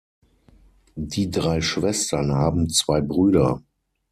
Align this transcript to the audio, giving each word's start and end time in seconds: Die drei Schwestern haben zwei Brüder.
Die 0.95 1.29
drei 1.29 1.61
Schwestern 1.61 2.33
haben 2.33 2.71
zwei 2.71 3.01
Brüder. 3.01 3.61